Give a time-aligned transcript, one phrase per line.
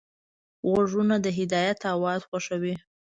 [0.69, 2.75] غوږونه د هدایت اواز خوښوي